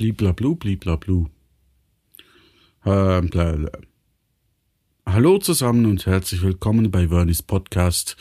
Bliblablu, 0.00 0.56
bliblablu. 0.56 1.26
Ähm. 2.86 3.68
Hallo 5.04 5.36
zusammen 5.36 5.84
und 5.84 6.06
herzlich 6.06 6.40
willkommen 6.40 6.90
bei 6.90 7.08
Vernis 7.08 7.42
Podcast. 7.42 8.16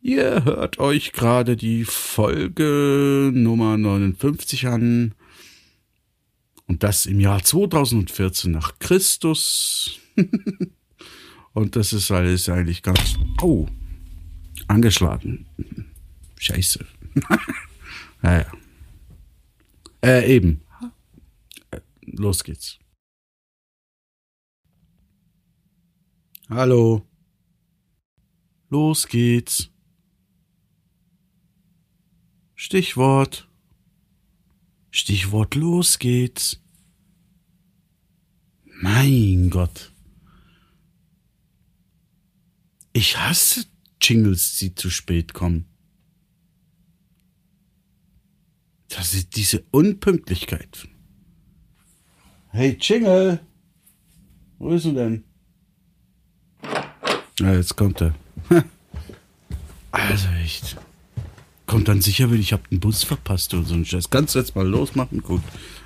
Ihr 0.00 0.46
hört 0.46 0.78
euch 0.78 1.12
gerade 1.12 1.56
die 1.56 1.84
Folge 1.84 3.30
Nummer 3.34 3.76
59 3.76 4.66
an. 4.68 5.14
Und 6.68 6.82
das 6.82 7.04
im 7.04 7.20
Jahr 7.20 7.44
2014 7.44 8.50
nach 8.50 8.78
Christus. 8.78 10.00
und 11.52 11.76
das 11.76 11.92
ist 11.92 12.10
alles 12.12 12.48
eigentlich 12.48 12.82
ganz. 12.82 13.16
Oh, 13.42 13.66
angeschlagen. 14.68 15.44
Scheiße. 16.38 16.82
naja. 18.22 18.46
Äh, 20.02 20.34
eben. 20.34 20.63
Los 22.16 22.44
geht's. 22.44 22.78
Hallo. 26.48 27.06
Los 28.70 29.08
geht's. 29.08 29.70
Stichwort. 32.54 33.48
Stichwort 34.90 35.54
los 35.54 35.98
geht's. 35.98 36.60
Mein 38.64 39.50
Gott. 39.50 39.92
Ich 42.92 43.18
hasse 43.18 43.66
Jingles, 44.00 44.58
die 44.58 44.74
zu 44.74 44.88
spät 44.90 45.34
kommen. 45.34 45.66
Das 48.88 49.14
ist 49.14 49.34
diese 49.34 49.64
Unpünktlichkeit. 49.72 50.88
Hey 52.56 52.78
Jingle, 52.80 53.40
wo 54.60 54.70
ist 54.70 54.84
er 54.84 54.92
denn? 54.92 55.24
Ja, 57.40 57.52
jetzt 57.52 57.74
kommt 57.76 58.00
er. 58.00 58.14
Also 59.90 60.28
echt. 60.42 60.76
Kommt 61.66 61.88
dann 61.88 62.00
sicher, 62.00 62.30
wenn 62.30 62.40
ich 62.40 62.52
hab 62.52 62.68
den 62.68 62.78
Bus 62.78 63.02
verpasst 63.02 63.54
und 63.54 63.64
so 63.64 63.74
ein 63.74 63.84
Scheiß. 63.84 64.10
Kannst 64.10 64.34
du 64.34 64.38
jetzt 64.38 64.54
mal 64.54 64.66
losmachen? 64.66 65.20
Gut. 65.20 65.40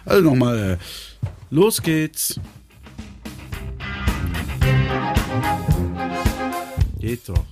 Also 0.04 0.22
nochmal, 0.22 0.58
äh, 0.58 1.24
los 1.50 1.82
geht's. 1.82 2.38
Geht 6.98 7.28
doch. 7.28 7.44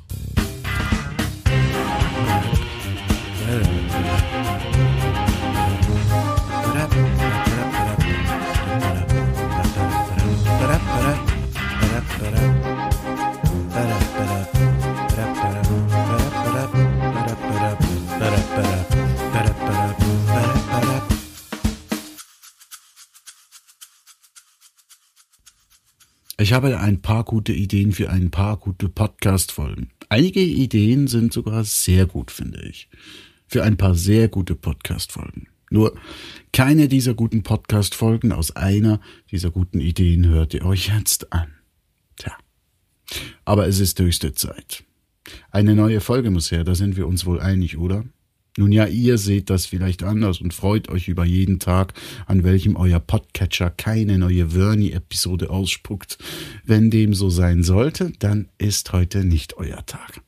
Ich 26.38 26.52
habe 26.52 26.78
ein 26.78 27.02
paar 27.02 27.24
gute 27.24 27.52
Ideen 27.52 27.92
für 27.92 28.10
ein 28.10 28.30
paar 28.30 28.58
gute 28.58 28.88
Podcast-Folgen. 28.88 29.90
Einige 30.08 30.40
Ideen 30.40 31.08
sind 31.08 31.32
sogar 31.32 31.64
sehr 31.64 32.06
gut, 32.06 32.30
finde 32.30 32.62
ich. 32.62 32.88
Für 33.48 33.64
ein 33.64 33.76
paar 33.76 33.94
sehr 33.94 34.28
gute 34.28 34.54
Podcast-Folgen. 34.54 35.48
Nur 35.70 35.98
keine 36.52 36.88
dieser 36.88 37.14
guten 37.14 37.42
Podcast-Folgen 37.42 38.32
aus 38.32 38.54
einer 38.54 39.00
dieser 39.32 39.50
guten 39.50 39.80
Ideen 39.80 40.26
hört 40.28 40.54
ihr 40.54 40.64
euch 40.64 40.88
jetzt 40.88 41.32
an. 41.32 41.55
Aber 43.44 43.66
es 43.66 43.80
ist 43.80 43.98
höchste 43.98 44.32
Zeit. 44.34 44.84
Eine 45.50 45.74
neue 45.74 46.00
Folge 46.00 46.30
muss 46.30 46.50
her, 46.50 46.64
da 46.64 46.74
sind 46.74 46.96
wir 46.96 47.06
uns 47.06 47.26
wohl 47.26 47.40
einig, 47.40 47.78
oder? 47.78 48.04
Nun 48.58 48.72
ja, 48.72 48.86
ihr 48.86 49.18
seht 49.18 49.50
das 49.50 49.66
vielleicht 49.66 50.02
anders 50.02 50.40
und 50.40 50.54
freut 50.54 50.88
euch 50.88 51.08
über 51.08 51.24
jeden 51.24 51.58
Tag, 51.58 51.92
an 52.26 52.42
welchem 52.42 52.76
euer 52.76 53.00
Podcatcher 53.00 53.70
keine 53.70 54.18
neue 54.18 54.48
Vernie-Episode 54.50 55.50
ausspuckt. 55.50 56.16
Wenn 56.64 56.90
dem 56.90 57.12
so 57.12 57.28
sein 57.28 57.62
sollte, 57.62 58.12
dann 58.18 58.48
ist 58.56 58.92
heute 58.92 59.24
nicht 59.24 59.58
euer 59.58 59.84
Tag. 59.84 60.22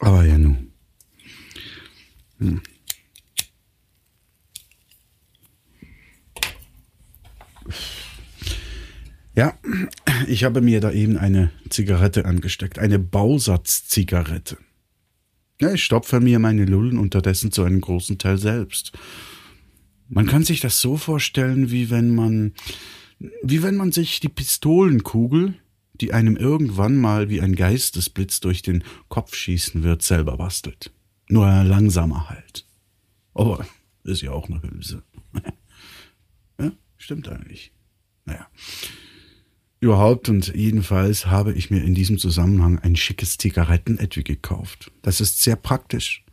Aber 0.00 0.24
ja 0.24 0.36
nun. 0.36 0.72
Hm. 2.38 2.60
Ja, 9.36 9.56
ich 10.28 10.44
habe 10.44 10.60
mir 10.60 10.80
da 10.80 10.90
eben 10.90 11.16
eine 11.16 11.50
Zigarette 11.68 12.24
angesteckt, 12.24 12.78
eine 12.78 12.98
Bausatzzigarette. 12.98 14.58
Ich 15.58 15.84
stopfe 15.84 16.20
mir 16.20 16.38
meine 16.38 16.64
Lullen 16.64 16.98
unterdessen 16.98 17.52
zu 17.52 17.62
einem 17.62 17.80
großen 17.80 18.18
Teil 18.18 18.38
selbst. 18.38 18.92
Man 20.08 20.26
kann 20.26 20.44
sich 20.44 20.60
das 20.60 20.80
so 20.80 20.96
vorstellen, 20.96 21.70
wie 21.70 21.90
wenn 21.90 22.14
man, 22.14 22.52
wie 23.42 23.62
wenn 23.62 23.76
man 23.76 23.92
sich 23.92 24.20
die 24.20 24.28
Pistolenkugel, 24.28 25.54
die 26.00 26.12
einem 26.12 26.36
irgendwann 26.36 26.96
mal 26.96 27.30
wie 27.30 27.40
ein 27.40 27.54
Geistesblitz 27.54 28.40
durch 28.40 28.62
den 28.62 28.82
Kopf 29.08 29.34
schießen 29.34 29.82
wird, 29.82 30.02
selber 30.02 30.36
bastelt. 30.36 30.92
Nur 31.28 31.46
langsamer 31.62 32.28
halt. 32.28 32.66
Aber 33.32 33.66
ist 34.02 34.22
ja 34.22 34.32
auch 34.32 34.48
eine 34.48 34.60
Hülse. 34.62 35.02
ja, 36.58 36.72
stimmt 36.98 37.28
eigentlich. 37.28 37.72
Naja. 38.24 38.46
Überhaupt 39.80 40.28
und 40.28 40.54
jedenfalls 40.54 41.26
habe 41.26 41.52
ich 41.52 41.70
mir 41.70 41.82
in 41.82 41.94
diesem 41.94 42.18
Zusammenhang 42.18 42.78
ein 42.78 42.96
schickes 42.96 43.36
Zigarettenetui 43.36 44.22
gekauft. 44.22 44.90
Das 45.02 45.20
ist 45.20 45.42
sehr 45.42 45.56
praktisch. 45.56 46.24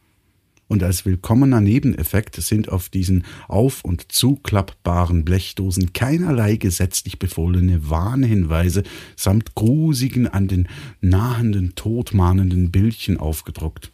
Und 0.71 0.83
als 0.83 1.05
willkommener 1.05 1.59
Nebeneffekt 1.59 2.37
sind 2.37 2.69
auf 2.69 2.87
diesen 2.87 3.25
auf- 3.49 3.83
und 3.83 4.09
zuklappbaren 4.13 5.25
Blechdosen 5.25 5.91
keinerlei 5.91 6.55
gesetzlich 6.55 7.19
befohlene 7.19 7.89
Warnhinweise 7.89 8.83
samt 9.17 9.53
grusigen, 9.53 10.27
an 10.27 10.47
den 10.47 10.69
nahenden 11.01 11.75
Tod 11.75 12.13
mahnenden 12.13 12.71
Bildchen 12.71 13.17
aufgedruckt. 13.17 13.91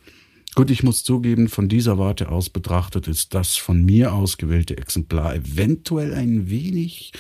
Gut, 0.54 0.70
ich 0.70 0.84
muss 0.84 1.04
zugeben, 1.04 1.50
von 1.50 1.68
dieser 1.68 1.98
Warte 1.98 2.30
aus 2.30 2.52
betrachtet 2.52 3.08
ist 3.08 3.34
das 3.34 3.56
von 3.56 3.84
mir 3.84 4.14
ausgewählte 4.14 4.78
Exemplar 4.78 5.36
eventuell 5.36 6.14
ein 6.14 6.48
wenig, 6.48 7.12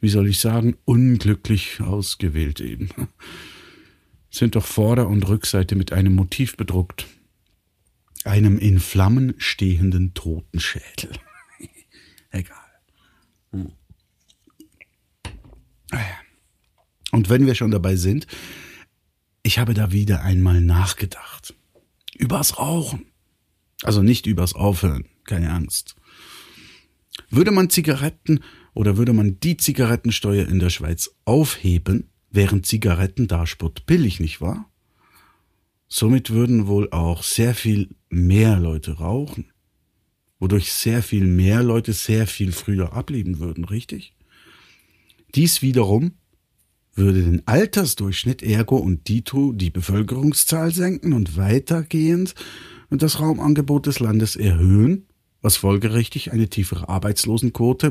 wie 0.00 0.08
soll 0.08 0.28
ich 0.28 0.40
sagen, 0.40 0.76
unglücklich 0.84 1.80
ausgewählt 1.80 2.60
eben. 2.60 2.88
Sind 4.30 4.54
doch 4.54 4.64
Vorder- 4.64 5.08
und 5.08 5.28
Rückseite 5.28 5.76
mit 5.76 5.92
einem 5.92 6.14
Motiv 6.14 6.56
bedruckt. 6.56 7.06
Einem 8.24 8.58
in 8.58 8.80
Flammen 8.80 9.34
stehenden 9.38 10.14
Totenschädel. 10.14 11.12
Egal. 12.30 12.56
Hm. 13.52 13.72
Und 17.10 17.28
wenn 17.28 17.46
wir 17.46 17.54
schon 17.54 17.72
dabei 17.72 17.96
sind, 17.96 18.26
ich 19.42 19.58
habe 19.58 19.74
da 19.74 19.90
wieder 19.90 20.22
einmal 20.22 20.60
nachgedacht 20.60 21.54
übers 22.20 22.58
Rauchen. 22.58 23.06
Also 23.82 24.02
nicht 24.02 24.26
übers 24.26 24.54
Aufhören, 24.54 25.06
keine 25.24 25.50
Angst. 25.52 25.96
Würde 27.30 27.50
man 27.50 27.70
Zigaretten 27.70 28.40
oder 28.74 28.96
würde 28.96 29.12
man 29.12 29.40
die 29.40 29.56
Zigarettensteuer 29.56 30.46
in 30.48 30.58
der 30.58 30.70
Schweiz 30.70 31.14
aufheben, 31.24 32.08
wären 32.30 32.62
Zigaretten 32.62 33.28
da 33.28 33.46
spottbillig, 33.46 34.20
nicht 34.20 34.40
wahr? 34.40 34.70
Somit 35.88 36.30
würden 36.30 36.66
wohl 36.66 36.90
auch 36.90 37.22
sehr 37.22 37.54
viel 37.54 37.90
mehr 38.08 38.58
Leute 38.58 38.98
rauchen, 38.98 39.52
wodurch 40.38 40.72
sehr 40.72 41.02
viel 41.02 41.26
mehr 41.26 41.62
Leute 41.62 41.92
sehr 41.92 42.26
viel 42.26 42.52
früher 42.52 42.92
ableben 42.92 43.40
würden, 43.40 43.64
richtig? 43.64 44.14
Dies 45.34 45.62
wiederum 45.62 46.12
würde 46.94 47.22
den 47.22 47.46
Altersdurchschnitt 47.46 48.42
ergo 48.42 48.76
und 48.76 49.08
dito 49.08 49.52
die 49.52 49.70
Bevölkerungszahl 49.70 50.72
senken 50.72 51.12
und 51.12 51.36
weitergehend 51.36 52.34
das 52.90 53.20
Raumangebot 53.20 53.86
des 53.86 54.00
Landes 54.00 54.36
erhöhen, 54.36 55.06
was 55.42 55.56
folgerichtig 55.56 56.32
eine 56.32 56.48
tiefere 56.48 56.88
Arbeitslosenquote 56.88 57.90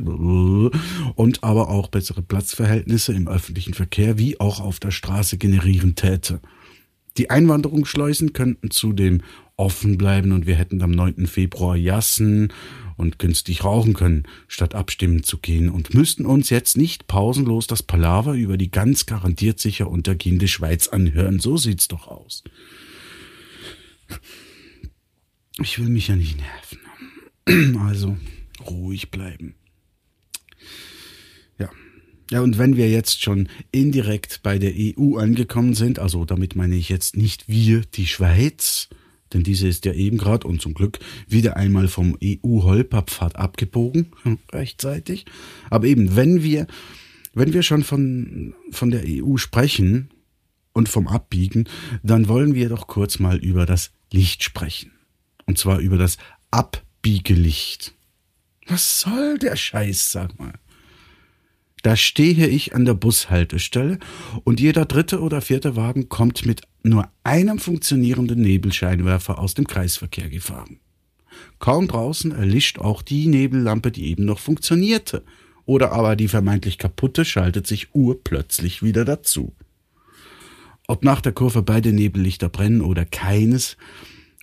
und 1.16 1.44
aber 1.44 1.69
auch 1.69 1.88
bessere 1.88 2.22
Platzverhältnisse 2.22 3.13
im 3.13 3.28
öffentlichen 3.28 3.74
Verkehr 3.74 4.18
wie 4.18 4.40
auch 4.40 4.60
auf 4.60 4.80
der 4.80 4.92
Straße 4.92 5.38
generieren 5.38 5.96
täte. 5.96 6.40
Die 7.18 7.30
Einwanderungsschleusen 7.30 8.34
könnten 8.34 8.72
zudem 8.72 9.22
offen 9.57 9.98
bleiben 9.98 10.31
und 10.31 10.46
wir 10.46 10.56
hätten 10.56 10.81
am 10.81 10.92
9. 10.92 11.28
Februar 11.28 11.75
Jassen 11.75 12.54
und 12.96 13.19
günstig 13.19 13.63
rauchen 13.63 13.94
können, 13.94 14.24
statt 14.48 14.75
abstimmen 14.75 15.24
zu 15.24 15.38
gehen 15.38 15.69
und 15.69 15.94
müssten 15.94 16.25
uns 16.25 16.50
jetzt 16.50 16.78
nicht 16.78 17.07
pausenlos 17.07 17.68
das 17.68 17.84
Palaver 17.84 18.34
über 18.34 18.57
die 18.57 18.72
ganz 18.72 19.06
garantiert 19.06 19.60
sicher 19.60 19.90
untergehende 19.90 20.48
Schweiz 20.48 20.88
anhören. 20.88 21.40
So 21.40 21.57
sieht's 21.57 21.88
doch 21.88 22.07
aus. 22.07 22.44
Ich 25.62 25.80
will 25.80 25.90
mich 25.90 26.07
ja 26.07 26.16
nicht 26.16 26.38
nerven. 26.38 26.79
Also, 27.80 28.18
Ruhig 28.68 29.12
bleiben. 29.12 29.56
Ja. 31.57 31.69
Ja, 32.31 32.42
und 32.42 32.57
wenn 32.57 32.78
wir 32.78 32.90
jetzt 32.90 33.24
schon 33.24 33.50
indirekt 33.72 34.42
bei 34.44 34.60
der 34.60 34.74
EU 34.75 35.18
angekommen 35.18 35.74
sind, 35.74 35.98
also 35.98 36.25
damit 36.25 36.56
meine 36.56 36.75
ich 36.75 36.90
jetzt 36.90 37.18
nicht 37.18 37.48
wir, 37.48 37.81
die 37.81 38.06
Schweiz, 38.06 38.90
denn 39.34 39.44
diese 39.44 39.68
ist 39.68 39.86
ja 39.86 39.94
eben 39.94 40.18
gerade 40.18 40.48
und 40.48 40.62
zum 40.62 40.74
Glück 40.74 41.00
wieder 41.28 41.57
einmal 41.57 41.88
vom 41.88 42.18
EU-Holperpfad 42.24 43.36
abgebogen, 43.36 44.12
rechtzeitig. 44.52 45.25
Aber 45.69 45.88
eben, 45.88 46.16
wenn 46.16 46.44
wir, 46.44 46.68
wenn 47.34 47.54
wir 47.54 47.63
schon 47.63 47.84
von, 47.84 48.54
von 48.72 48.92
der 48.92 49.04
EU 49.07 49.38
sprechen 49.38 50.10
und 50.74 50.88
vom 50.90 51.07
Abbiegen, 51.07 51.68
dann 52.04 52.28
wollen 52.28 52.54
wir 52.54 52.69
doch 52.69 52.86
kurz 52.86 53.18
mal 53.18 53.38
über 53.38 53.66
das 53.66 53.92
Licht 54.12 54.44
sprechen. 54.44 54.92
Und 55.45 55.57
zwar 55.57 55.80
über 55.80 55.98
das 55.98 56.18
Abbiegelicht. 57.00 57.94
Was 58.68 59.00
soll 59.00 59.40
der 59.40 59.56
Scheiß, 59.56 60.12
sag 60.12 60.38
mal? 60.38 60.54
Da 61.81 61.96
stehe 61.96 62.46
ich 62.48 62.75
an 62.75 62.84
der 62.84 62.94
Bushaltestelle 62.94 64.00
und 64.44 64.60
jeder 64.60 64.84
dritte 64.84 65.22
oder 65.22 65.40
vierte 65.40 65.78
Wagen 65.78 66.10
kommt 66.10 66.46
mit 66.46 66.63
nur 66.84 67.10
einem 67.24 67.57
funktionierenden 67.57 68.42
Nebelscheinwerfer 68.42 69.40
aus 69.40 69.54
dem 69.54 69.66
Kreisverkehr 69.66 70.30
gefahren. 70.30 70.81
Kaum 71.60 71.88
draußen 71.88 72.34
erlischt 72.34 72.80
auch 72.80 73.02
die 73.02 73.28
Nebellampe, 73.28 73.92
die 73.92 74.07
eben 74.07 74.25
noch 74.25 74.40
funktionierte. 74.40 75.24
Oder 75.66 75.94
aber 75.94 76.18
die 76.18 76.28
vermeintlich 76.28 76.78
kaputte 76.78 77.24
schaltet 77.24 77.66
sich 77.66 77.95
urplötzlich 77.95 78.84
wieder 78.84 79.06
dazu. 79.06 79.56
Ob 80.86 81.06
nach 81.06 81.22
der 81.22 81.31
Kurve 81.31 81.62
beide 81.62 81.94
Nebellichter 81.94 82.50
brennen 82.50 82.81
oder 82.81 83.06
keines, 83.06 83.78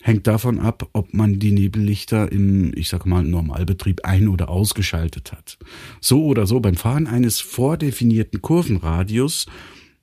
hängt 0.01 0.27
davon 0.27 0.59
ab, 0.59 0.89
ob 0.93 1.13
man 1.13 1.39
die 1.39 1.51
Nebellichter 1.51 2.31
im, 2.31 2.71
ich 2.75 2.89
sag 2.89 3.05
mal, 3.05 3.23
Normalbetrieb 3.23 4.05
ein- 4.05 4.27
oder 4.27 4.49
ausgeschaltet 4.49 5.31
hat. 5.31 5.57
So 6.01 6.25
oder 6.25 6.45
so 6.45 6.59
beim 6.59 6.75
Fahren 6.75 7.07
eines 7.07 7.39
vordefinierten 7.39 8.41
Kurvenradius 8.41 9.47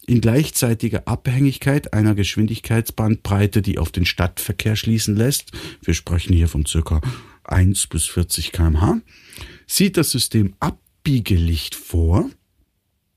in 0.06 0.20
gleichzeitiger 0.20 1.08
Abhängigkeit 1.08 1.94
einer 1.94 2.14
Geschwindigkeitsbandbreite, 2.14 3.62
die 3.62 3.78
auf 3.78 3.90
den 3.90 4.04
Stadtverkehr 4.04 4.76
schließen 4.76 5.16
lässt, 5.16 5.52
wir 5.82 5.94
sprechen 5.94 6.34
hier 6.34 6.48
von 6.48 6.66
circa 6.66 7.00
1 7.44 7.86
bis 7.86 8.04
40 8.06 8.52
kmh, 8.52 9.00
sieht 9.66 9.96
das 9.96 10.10
System 10.10 10.54
Abbiegelicht 10.60 11.74
vor, 11.74 12.28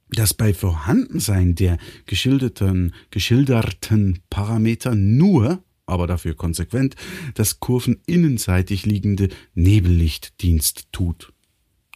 das 0.09 0.33
bei 0.33 0.53
Vorhandensein 0.53 1.56
der 1.56 1.77
geschilderten, 2.06 2.94
geschilderten 3.12 4.19
Parameter 4.30 4.95
nur 4.95 5.62
aber 5.88 6.06
dafür 6.06 6.36
konsequent, 6.36 6.95
das 7.34 7.60
kurveninnenseitig 7.60 8.86
liegende 8.86 9.30
Nebellicht 9.56 10.42
Dienst 10.42 10.89
tut. 10.92 11.34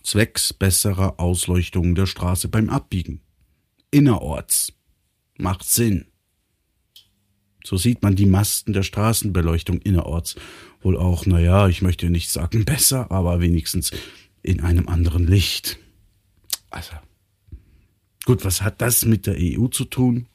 Zwecks 0.04 0.54
besserer 0.54 1.20
Ausleuchtung 1.20 1.94
der 1.94 2.08
Straße 2.08 2.48
beim 2.48 2.70
Abbiegen. 2.70 3.22
Innerorts. 3.92 4.74
Macht 5.38 5.66
Sinn. 5.66 6.06
So 7.64 7.78
sieht 7.78 8.02
man 8.02 8.16
die 8.16 8.26
Masten 8.26 8.74
der 8.74 8.84
Straßenbeleuchtung 8.84 9.80
innerorts. 9.82 10.36
Wohl 10.82 10.98
auch, 10.98 11.26
naja, 11.26 11.68
ich 11.68 11.82
möchte 11.82 12.10
nicht 12.10 12.30
sagen 12.32 12.66
besser, 12.66 13.12
aber 13.12 13.40
wenigstens 13.40 13.92
in 14.42 14.62
einem 14.62 14.88
anderen 14.88 15.28
Licht. 15.28 15.78
Also. 16.70 16.94
Gut, 18.26 18.46
was 18.46 18.62
hat 18.62 18.82
das 18.82 19.06
mit 19.06 19.28
der 19.28 19.36
EU 19.38 19.68
zu 19.68 19.86
tun? 19.86 20.28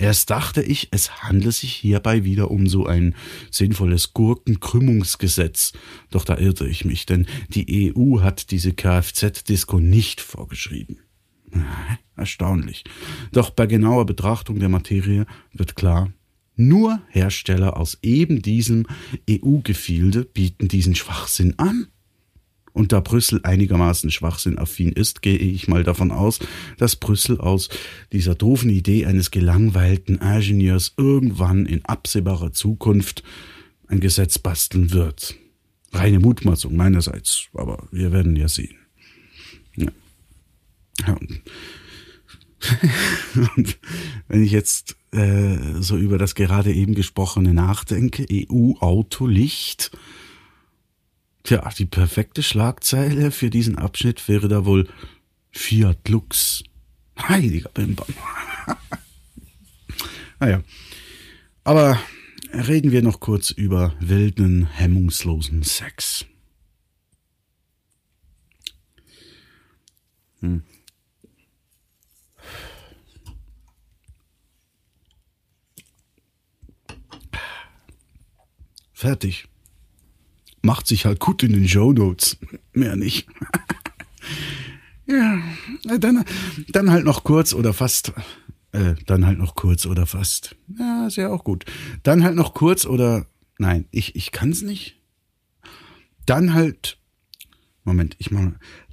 Erst 0.00 0.30
dachte 0.30 0.62
ich, 0.62 0.88
es 0.92 1.22
handle 1.22 1.52
sich 1.52 1.74
hierbei 1.74 2.24
wieder 2.24 2.50
um 2.50 2.66
so 2.66 2.86
ein 2.86 3.14
sinnvolles 3.50 4.14
Gurkenkrümmungsgesetz. 4.14 5.74
Doch 6.10 6.24
da 6.24 6.38
irrte 6.38 6.66
ich 6.66 6.86
mich, 6.86 7.04
denn 7.04 7.26
die 7.48 7.94
EU 7.94 8.20
hat 8.22 8.50
diese 8.50 8.72
Kfz-Disco 8.72 9.78
nicht 9.78 10.22
vorgeschrieben. 10.22 11.00
Erstaunlich. 12.16 12.84
Doch 13.32 13.50
bei 13.50 13.66
genauer 13.66 14.06
Betrachtung 14.06 14.58
der 14.58 14.70
Materie 14.70 15.26
wird 15.52 15.76
klar, 15.76 16.10
nur 16.56 17.02
Hersteller 17.08 17.76
aus 17.76 17.98
eben 18.00 18.40
diesem 18.40 18.86
EU-Gefilde 19.28 20.24
bieten 20.24 20.68
diesen 20.68 20.94
Schwachsinn 20.94 21.58
an. 21.58 21.88
Und 22.72 22.92
da 22.92 23.00
Brüssel 23.00 23.40
einigermaßen 23.42 24.10
schwachsinnaffin 24.10 24.92
ist, 24.92 25.22
gehe 25.22 25.36
ich 25.36 25.68
mal 25.68 25.84
davon 25.84 26.10
aus, 26.10 26.38
dass 26.78 26.96
Brüssel 26.96 27.40
aus 27.40 27.68
dieser 28.12 28.34
doofen 28.34 28.70
Idee 28.70 29.06
eines 29.06 29.30
gelangweilten 29.30 30.20
Ingenieurs 30.20 30.94
irgendwann 30.96 31.66
in 31.66 31.84
absehbarer 31.84 32.52
Zukunft 32.52 33.22
ein 33.88 34.00
Gesetz 34.00 34.38
basteln 34.38 34.92
wird. 34.92 35.36
Reine 35.92 36.20
Mutmaßung 36.20 36.76
meinerseits, 36.76 37.48
aber 37.54 37.88
wir 37.90 38.12
werden 38.12 38.36
ja 38.36 38.48
sehen. 38.48 38.76
Ja. 39.76 39.88
und, 41.08 41.40
und 43.56 43.78
wenn 44.28 44.42
ich 44.42 44.52
jetzt 44.52 44.96
äh, 45.12 45.56
so 45.80 45.96
über 45.96 46.18
das 46.18 46.34
gerade 46.34 46.72
eben 46.72 46.94
gesprochene 46.94 47.54
nachdenke, 47.54 48.26
EU-Autolicht, 48.30 49.90
Tja, 51.42 51.68
die 51.76 51.86
perfekte 51.86 52.42
Schlagzeile 52.42 53.30
für 53.30 53.50
diesen 53.50 53.78
Abschnitt 53.78 54.28
wäre 54.28 54.48
da 54.48 54.64
wohl 54.64 54.88
Fiat 55.50 56.08
Lux. 56.08 56.62
Heiliger 57.18 57.70
Bimbam. 57.70 58.06
naja. 60.40 60.62
Aber 61.64 61.98
reden 62.52 62.92
wir 62.92 63.02
noch 63.02 63.20
kurz 63.20 63.50
über 63.50 63.94
wilden, 64.00 64.66
hemmungslosen 64.66 65.62
Sex. 65.62 66.26
Hm. 70.40 70.62
Fertig 78.92 79.48
macht 80.62 80.86
sich 80.86 81.06
halt 81.06 81.20
gut 81.20 81.42
in 81.42 81.52
den 81.52 81.68
Show 81.68 81.92
Notes. 81.92 82.38
Mehr 82.72 82.96
nicht. 82.96 83.28
ja, 85.06 85.40
dann, 85.98 86.24
dann 86.68 86.90
halt 86.90 87.04
noch 87.04 87.24
kurz 87.24 87.52
oder 87.52 87.72
fast. 87.72 88.12
Äh, 88.72 88.94
dann 89.06 89.26
halt 89.26 89.38
noch 89.38 89.54
kurz 89.54 89.86
oder 89.86 90.06
fast. 90.06 90.56
Ja, 90.78 91.06
ist 91.06 91.16
ja 91.16 91.28
auch 91.30 91.44
gut. 91.44 91.64
Dann 92.02 92.22
halt 92.22 92.36
noch 92.36 92.54
kurz 92.54 92.84
oder. 92.84 93.26
Nein, 93.58 93.86
ich, 93.90 94.16
ich 94.16 94.32
kann's 94.32 94.62
nicht. 94.62 95.00
Dann 96.26 96.54
halt. 96.54 96.98
Moment, 97.84 98.16
ich 98.18 98.30
mach. 98.30 98.52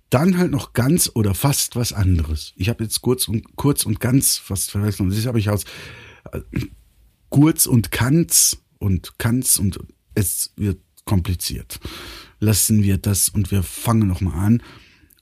Dann 0.10 0.38
halt 0.38 0.52
noch 0.52 0.74
ganz 0.74 1.12
oder 1.14 1.34
fast 1.36 1.76
was 1.76 1.92
anderes. 1.92 2.54
Ich 2.56 2.70
habe 2.70 2.84
jetzt 2.84 3.02
kurz 3.02 3.28
und 3.28 3.58
kurz 3.58 3.86
und 3.86 4.00
ganz 4.00 4.38
fast 4.38 4.72
verwechselt. 4.72 5.12
Das 5.12 5.26
habe 5.26 5.38
ich 5.38 5.50
aus 5.50 5.66
äh, 6.32 6.40
kurz 7.30 7.66
und 7.66 7.92
kanz 7.92 8.58
und 8.80 9.20
kanz 9.20 9.60
und 9.60 9.80
es 10.16 10.54
wird 10.56 10.80
kompliziert. 11.08 11.80
Lassen 12.40 12.84
wir 12.84 13.00
das 13.00 13.30
und 13.30 13.50
wir 13.50 13.64
fangen 13.64 14.08
nochmal 14.08 14.38
an. 14.46 14.64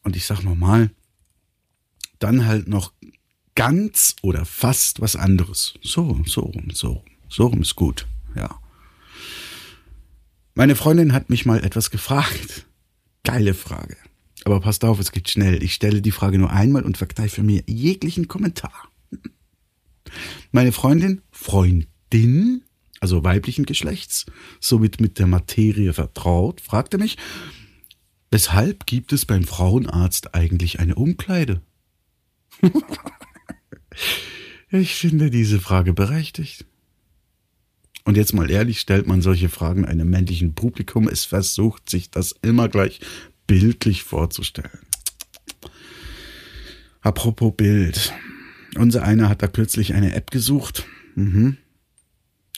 Und 0.03 0.17
ich 0.17 0.25
sag 0.25 0.43
nochmal, 0.43 0.91
dann 2.19 2.45
halt 2.45 2.67
noch 2.67 2.91
ganz 3.55 4.17
oder 4.21 4.43
fast 4.43 4.99
was 4.99 5.15
anderes. 5.15 5.75
So, 5.81 6.21
so 6.25 6.41
rum, 6.41 6.71
so 6.73 6.89
rum. 6.89 7.05
So 7.29 7.47
rum 7.47 7.61
ist 7.61 7.75
gut, 7.75 8.05
ja. 8.35 8.59
Meine 10.53 10.75
Freundin 10.75 11.13
hat 11.13 11.29
mich 11.29 11.45
mal 11.45 11.63
etwas 11.63 11.89
gefragt. 11.89 12.65
Geile 13.23 13.53
Frage. 13.53 13.97
Aber 14.45 14.59
passt 14.59 14.85
auf, 14.85 14.99
es 14.99 15.11
geht 15.11 15.29
schnell. 15.29 15.63
Ich 15.63 15.73
stelle 15.73 16.01
die 16.01 16.11
Frage 16.11 16.37
nur 16.37 16.51
einmal 16.51 16.83
und 16.83 16.97
verkneife 16.97 17.41
mir 17.41 17.63
jeglichen 17.65 18.27
Kommentar. 18.27 18.89
Meine 20.51 20.71
Freundin, 20.71 21.21
Freundin, 21.31 22.61
also 22.99 23.23
weiblichen 23.23 23.65
Geschlechts, 23.65 24.25
somit 24.59 24.99
mit 25.01 25.19
der 25.19 25.27
Materie 25.27 25.93
vertraut, 25.93 26.61
fragte 26.61 26.97
mich, 26.97 27.17
weshalb 28.31 28.85
gibt 28.85 29.13
es 29.13 29.25
beim 29.25 29.43
Frauenarzt 29.43 30.33
eigentlich 30.35 30.79
eine 30.79 30.95
Umkleide? 30.95 31.61
ich 34.69 34.95
finde 34.95 35.29
diese 35.29 35.59
Frage 35.59 35.93
berechtigt. 35.93 36.65
Und 38.05 38.17
jetzt 38.17 38.33
mal 38.33 38.51
ehrlich, 38.51 38.79
stellt 38.79 39.07
man 39.07 39.21
solche 39.21 39.49
Fragen 39.49 39.83
einem 39.83 40.09
männlichen 40.09 40.53
Publikum, 40.53 41.07
es 41.07 41.25
versucht 41.25 41.89
sich 41.89 42.11
das 42.11 42.35
immer 42.43 42.69
gleich 42.69 42.99
bildlich 43.47 44.03
vorzustellen. 44.03 44.79
Apropos 47.01 47.53
Bild. 47.55 48.13
Unser 48.77 49.03
einer 49.03 49.29
hat 49.29 49.41
da 49.41 49.47
kürzlich 49.47 49.93
eine 49.93 50.15
App 50.15 50.31
gesucht. 50.31 50.85
Mhm. 51.15 51.57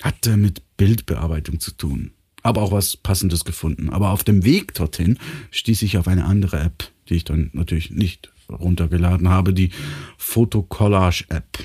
Hatte 0.01 0.37
mit 0.37 0.61
Bildbearbeitung 0.77 1.59
zu 1.59 1.71
tun. 1.71 2.11
Aber 2.43 2.61
auch 2.61 2.71
was 2.71 2.97
Passendes 2.97 3.45
gefunden. 3.45 3.89
Aber 3.89 4.11
auf 4.11 4.23
dem 4.23 4.43
Weg 4.45 4.73
dorthin 4.73 5.17
stieß 5.51 5.81
ich 5.81 5.97
auf 5.97 6.07
eine 6.07 6.25
andere 6.25 6.59
App, 6.59 6.91
die 7.09 7.15
ich 7.15 7.23
dann 7.23 7.49
natürlich 7.53 7.91
nicht 7.91 8.31
runtergeladen 8.49 9.29
habe, 9.29 9.53
die 9.53 9.71
Fotocollage 10.17 11.25
App. 11.29 11.59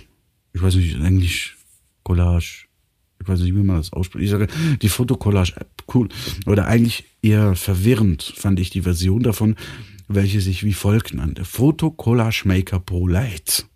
Ich 0.53 0.63
weiß 0.63 0.75
nicht, 0.75 0.97
Englisch, 0.97 1.57
Collage. 2.03 2.67
Ich 3.21 3.29
weiß 3.29 3.41
nicht, 3.41 3.55
wie 3.55 3.63
man 3.63 3.77
das 3.77 3.93
ausspricht. 3.93 4.25
Ich 4.25 4.31
sage, 4.31 4.49
die 4.81 4.89
Fotocollage 4.89 5.55
App, 5.57 5.85
cool. 5.95 6.09
Oder 6.47 6.67
eigentlich 6.67 7.05
Eher 7.23 7.55
verwirrend 7.55 8.35
fand 8.37 8.59
ich 8.59 8.71
die 8.71 8.83
Version 8.83 9.23
davon, 9.23 9.55
welche 10.09 10.41
sich 10.41 10.65
wie 10.65 10.73
folgt 10.73 11.15
nannte. 11.15 11.45
Foto 11.45 11.93
Collage 11.93 12.43
Maker 12.47 12.81
Pro 12.81 13.07
Light. 13.07 13.67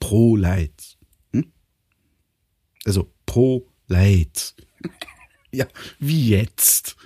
Pro 0.00 0.34
Light. 0.34 0.97
Also 2.88 3.12
Pro 3.26 3.68
Light. 3.86 4.54
ja, 5.52 5.66
wie 5.98 6.30
jetzt? 6.30 6.96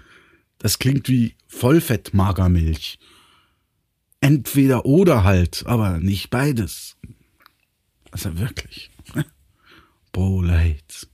Das 0.58 0.78
klingt 0.78 1.08
wie 1.08 1.34
Vollfettmagermilch. 1.48 3.00
Entweder 4.20 4.86
oder 4.86 5.24
halt, 5.24 5.64
aber 5.66 5.98
nicht 5.98 6.30
beides. 6.30 6.96
Also 8.12 8.38
wirklich. 8.38 8.92
Pro 10.12 10.40
Light. 10.40 11.08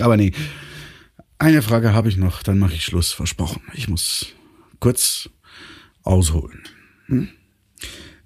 Aber 0.00 0.16
nee. 0.16 0.32
Eine 1.38 1.62
Frage 1.62 1.92
habe 1.92 2.08
ich 2.08 2.16
noch, 2.16 2.42
dann 2.42 2.58
mache 2.58 2.74
ich 2.74 2.84
Schluss, 2.84 3.12
versprochen. 3.12 3.62
Ich 3.74 3.86
muss 3.86 4.26
kurz 4.80 5.30
ausholen. 6.02 6.64
Hm? 7.06 7.28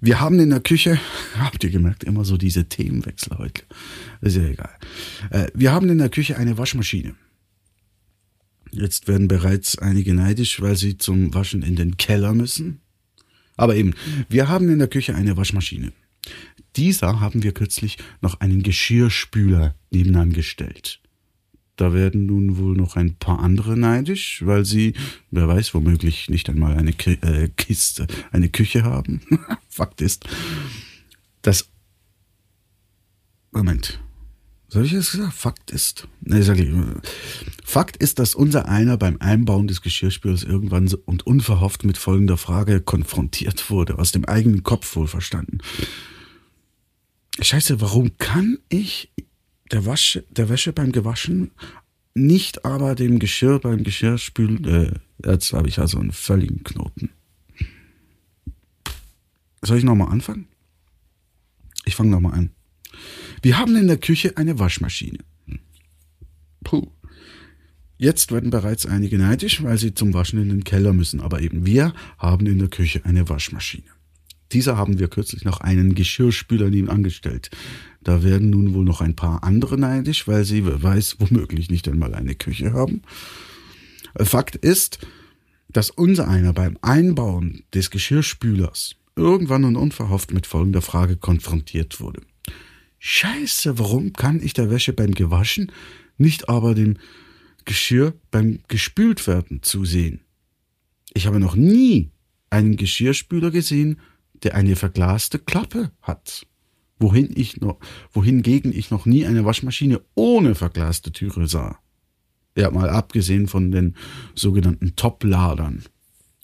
Wir 0.01 0.19
haben 0.19 0.39
in 0.39 0.49
der 0.49 0.61
Küche, 0.61 0.99
habt 1.37 1.63
ihr 1.63 1.69
gemerkt, 1.69 2.03
immer 2.03 2.25
so 2.25 2.37
diese 2.37 2.65
Themenwechsel 2.69 3.37
heute. 3.37 3.63
Ist 4.21 4.37
ja 4.37 4.43
egal. 4.43 4.75
Äh, 5.29 5.47
wir 5.53 5.71
haben 5.71 5.89
in 5.89 5.97
der 5.97 6.09
Küche 6.09 6.37
eine 6.37 6.57
Waschmaschine. 6.57 7.15
Jetzt 8.71 9.07
werden 9.07 9.27
bereits 9.27 9.77
einige 9.79 10.13
neidisch, 10.13 10.61
weil 10.61 10.75
sie 10.75 10.97
zum 10.97 11.33
Waschen 11.33 11.63
in 11.63 11.75
den 11.75 11.97
Keller 11.97 12.33
müssen. 12.33 12.81
Aber 13.57 13.75
eben, 13.75 13.93
wir 14.29 14.47
haben 14.47 14.69
in 14.69 14.79
der 14.79 14.87
Küche 14.87 15.15
eine 15.15 15.35
Waschmaschine. 15.35 15.91
Dieser 16.75 17.19
haben 17.19 17.43
wir 17.43 17.53
kürzlich 17.53 17.97
noch 18.21 18.39
einen 18.39 18.63
Geschirrspüler 18.63 19.75
nebenan 19.89 20.31
gestellt. 20.31 21.01
Da 21.79 21.93
werden 21.93 22.25
nun 22.25 22.57
wohl 22.57 22.75
noch 22.75 22.97
ein 22.97 23.15
paar 23.15 23.39
andere 23.39 23.77
neidisch, 23.77 24.45
weil 24.45 24.65
sie, 24.65 24.95
wer 25.31 25.47
weiß, 25.47 25.73
womöglich 25.73 26.29
nicht 26.29 26.49
einmal 26.49 26.77
eine 26.77 26.91
Ki 26.91 27.13
äh, 27.21 27.47
Kiste, 27.55 28.05
eine 28.33 28.49
Küche 28.49 28.83
haben. 28.83 29.21
Fakt 29.69 30.01
ist, 30.01 30.27
dass. 31.41 31.69
Moment. 33.51 34.01
Habe 34.75 34.85
ich 34.85 34.91
jetzt 34.91 35.13
gesagt? 35.13 35.33
Fakt 35.33 35.71
ist. 35.71 36.09
Nee, 36.19 36.41
sag 36.41 36.59
ich. 36.59 36.67
Fakt 37.63 37.95
ist, 37.95 38.19
dass 38.19 38.35
unser 38.35 38.67
einer 38.67 38.97
beim 38.97 39.15
Einbauen 39.21 39.67
des 39.67 39.81
Geschirrspülers 39.81 40.43
irgendwann 40.43 40.93
und 41.05 41.25
unverhofft 41.25 41.85
mit 41.85 41.97
folgender 41.97 42.35
Frage 42.35 42.81
konfrontiert 42.81 43.69
wurde, 43.69 43.99
aus 43.99 44.11
dem 44.11 44.25
eigenen 44.25 44.63
Kopf 44.63 44.97
wohl 44.97 45.07
verstanden. 45.07 45.59
Scheiße, 47.39 47.79
warum 47.79 48.17
kann 48.17 48.57
ich 48.67 49.11
der, 49.71 49.85
Wasche, 49.85 50.23
der 50.29 50.49
Wäsche 50.49 50.73
beim 50.73 50.91
Gewaschen, 50.91 51.51
nicht 52.13 52.65
aber 52.65 52.95
dem 52.95 53.19
Geschirr 53.19 53.59
beim 53.59 53.83
Geschirrspülen. 53.83 54.65
Äh, 54.65 54.91
jetzt 55.25 55.53
habe 55.53 55.67
ich 55.67 55.79
also 55.79 55.99
einen 55.99 56.11
völligen 56.11 56.63
Knoten. 56.63 57.09
Soll 59.61 59.77
ich 59.77 59.83
nochmal 59.83 60.11
anfangen? 60.11 60.47
Ich 61.85 61.95
fange 61.95 62.11
nochmal 62.11 62.33
an. 62.33 62.51
Wir 63.41 63.57
haben 63.57 63.75
in 63.75 63.87
der 63.87 63.97
Küche 63.97 64.37
eine 64.37 64.59
Waschmaschine. 64.59 65.19
Puh. 66.63 66.87
Jetzt 67.97 68.31
werden 68.31 68.49
bereits 68.49 68.85
einige 68.85 69.17
neidisch, 69.17 69.61
weil 69.61 69.77
sie 69.77 69.93
zum 69.93 70.13
Waschen 70.13 70.41
in 70.41 70.49
den 70.49 70.63
Keller 70.63 70.93
müssen, 70.93 71.19
aber 71.19 71.41
eben 71.41 71.65
wir 71.65 71.93
haben 72.17 72.45
in 72.45 72.59
der 72.59 72.69
Küche 72.69 73.03
eine 73.03 73.27
Waschmaschine. 73.27 73.89
Dieser 74.51 74.77
haben 74.77 74.99
wir 74.99 75.07
kürzlich 75.07 75.45
noch 75.45 75.61
einen 75.61 75.95
Geschirrspüler 75.95 76.69
neben 76.69 76.89
angestellt. 76.89 77.49
Da 78.01 78.23
werden 78.23 78.49
nun 78.49 78.73
wohl 78.73 78.83
noch 78.83 79.01
ein 79.01 79.15
paar 79.15 79.43
andere 79.43 79.77
neidisch, 79.77 80.27
weil 80.27 80.45
sie, 80.45 80.65
wer 80.65 80.81
weiß, 80.81 81.17
womöglich 81.19 81.69
nicht 81.69 81.87
einmal 81.87 82.15
eine 82.15 82.35
Küche 82.35 82.73
haben. 82.73 83.01
Fakt 84.17 84.55
ist, 84.55 84.99
dass 85.71 85.91
unser 85.91 86.27
einer 86.27 86.53
beim 86.53 86.77
Einbauen 86.81 87.63
des 87.73 87.91
Geschirrspülers 87.91 88.95
irgendwann 89.15 89.65
und 89.65 89.75
unverhofft 89.75 90.33
mit 90.33 90.47
folgender 90.47 90.81
Frage 90.81 91.17
konfrontiert 91.17 91.99
wurde. 91.99 92.21
Scheiße, 92.97 93.77
warum 93.77 94.13
kann 94.13 94.41
ich 94.41 94.53
der 94.53 94.71
Wäsche 94.71 94.93
beim 94.93 95.11
Gewaschen, 95.11 95.71
nicht 96.17 96.49
aber 96.49 96.73
dem 96.73 96.97
Geschirr 97.65 98.13
beim 98.31 98.59
Gespültwerden 98.67 99.61
zusehen? 99.61 100.21
Ich 101.13 101.27
habe 101.27 101.39
noch 101.39 101.55
nie 101.55 102.11
einen 102.49 102.77
Geschirrspüler 102.77 103.51
gesehen, 103.51 103.99
der 104.33 104.55
eine 104.55 104.75
verglaste 104.75 105.39
Klappe 105.39 105.91
hat. 106.01 106.45
Wohin 106.99 107.29
ich 107.33 107.61
noch, 107.61 107.79
wohingegen 108.11 108.73
ich 108.73 108.91
noch 108.91 109.05
nie 109.05 109.25
eine 109.25 109.45
Waschmaschine 109.45 110.01
ohne 110.15 110.55
verglaste 110.55 111.11
Türe 111.11 111.47
sah. 111.47 111.79
Ja, 112.57 112.71
mal 112.71 112.89
abgesehen 112.89 113.47
von 113.47 113.71
den 113.71 113.95
sogenannten 114.35 114.95
Top-Ladern. 114.95 115.83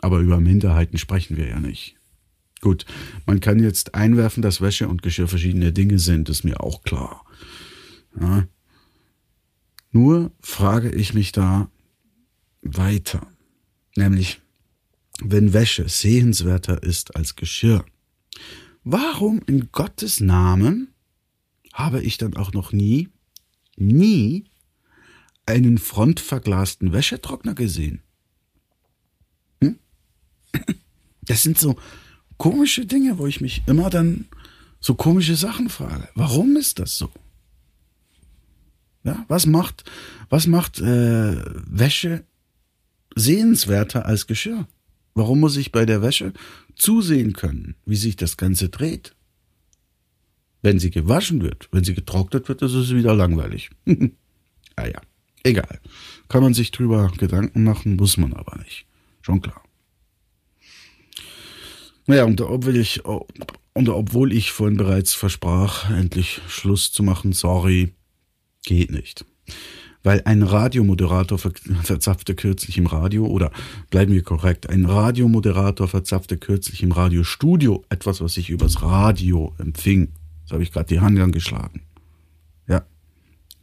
Aber 0.01 0.19
über 0.19 0.39
Minderheiten 0.39 0.97
sprechen 0.97 1.35
wir 1.35 1.47
ja 1.47 1.59
nicht. 1.59 1.97
Gut, 2.61 2.85
man 3.25 3.41
kann 3.41 3.61
jetzt 3.61 3.95
einwerfen, 3.95 4.41
dass 4.41 4.61
Wäsche 4.61 4.87
und 4.87 5.01
Geschirr 5.01 5.27
verschiedene 5.27 5.73
Dinge 5.73 5.99
sind, 5.99 6.29
ist 6.29 6.43
mir 6.43 6.61
auch 6.61 6.83
klar. 6.83 7.25
Ja. 8.19 8.47
Nur 9.91 10.31
frage 10.41 10.89
ich 10.89 11.13
mich 11.13 11.31
da 11.31 11.69
weiter. 12.61 13.27
Nämlich, 13.95 14.41
wenn 15.22 15.53
Wäsche 15.53 15.88
sehenswerter 15.88 16.84
ist 16.84 17.15
als 17.15 17.36
Geschirr, 17.36 17.86
warum 18.84 19.41
in 19.45 19.72
Gottes 19.72 20.19
Namen 20.19 20.93
habe 21.74 22.01
ich 22.01 22.17
dann 22.17 22.36
auch 22.36 22.53
noch 22.53 22.72
nie, 22.72 23.10
nie 23.75 24.45
einen 25.45 25.77
frontverglasten 25.77 26.93
Wäschetrockner 26.93 27.53
gesehen? 27.53 28.01
Hm? 29.62 29.79
Das 31.27 31.41
sind 31.41 31.57
so 31.57 31.75
komische 32.38 32.86
Dinge, 32.86 33.17
wo 33.17 33.25
ich 33.25 33.41
mich 33.41 33.63
immer 33.65 33.89
dann 33.89 34.27
so 34.79 34.93
komische 34.93 35.36
Sachen 35.36 35.69
frage. 35.69 36.07
Warum 36.13 36.55
ist 36.55 36.77
das 36.77 37.00
so? 37.00 37.10
Ja, 39.03 39.25
was 39.27 39.48
macht, 39.48 39.84
was 40.29 40.45
macht 40.45 40.79
äh, 40.79 41.36
Wäsche 41.65 42.24
sehenswerter 43.15 44.05
als 44.05 44.27
Geschirr? 44.27 44.67
Warum 45.15 45.39
muss 45.39 45.55
ich 45.55 45.72
bei 45.72 45.86
der 45.86 46.01
Wäsche 46.01 46.34
zusehen 46.75 47.31
können, 47.31 47.75
wie 47.86 47.95
sich 47.95 48.17
das 48.17 48.36
Ganze 48.36 48.67
dreht? 48.67 49.15
Wenn 50.62 50.77
sie 50.77 50.91
gewaschen 50.91 51.41
wird, 51.41 51.69
wenn 51.72 51.86
sie 51.86 51.93
getrocknet 51.93 52.50
wird, 52.50 52.62
ist 52.62 52.74
es 52.74 52.93
wieder 52.93 53.15
langweilig. 53.15 53.69
ah 54.75 54.86
ja, 54.86 55.00
egal. 55.43 55.79
Kann 56.27 56.43
man 56.43 56.53
sich 56.53 56.72
drüber 56.72 57.12
Gedanken 57.17 57.63
machen, 57.63 57.95
muss 57.95 58.17
man 58.17 58.34
aber 58.34 58.57
nicht. 58.57 58.86
Schon 59.22 59.41
klar. 59.41 59.63
Naja, 62.07 62.25
und 62.25 62.41
obwohl 62.41 62.75
ich, 62.75 63.05
und 63.05 63.89
obwohl 63.89 64.34
ich 64.34 64.51
vorhin 64.51 64.77
bereits 64.77 65.13
versprach, 65.13 65.89
endlich 65.89 66.41
Schluss 66.50 66.91
zu 66.91 67.03
machen, 67.03 67.31
sorry, 67.31 67.93
geht 68.63 68.91
nicht 68.91 69.25
weil 70.05 70.21
ein 70.25 70.43
Radiomoderator 70.43 71.39
verzapfte 71.39 72.35
kürzlich 72.35 72.77
im 72.77 72.85
Radio, 72.85 73.25
oder 73.25 73.51
bleiben 73.89 74.13
wir 74.13 74.21
korrekt, 74.21 74.69
ein 74.69 74.85
Radiomoderator 74.85 75.88
verzapfte 75.88 76.38
kürzlich 76.38 76.83
im 76.83 76.91
Radiostudio 76.91 77.83
etwas, 77.89 78.21
was 78.21 78.38
ich 78.38 78.51
übers 78.51 78.83
Radio 78.83 79.55
empfing. 79.57 80.09
So 80.45 80.53
habe 80.53 80.63
ich 80.63 80.71
gerade 80.71 80.85
die 80.85 81.00
Hand 81.00 81.19
angeschlagen. 81.19 81.81
Ja, 82.67 82.85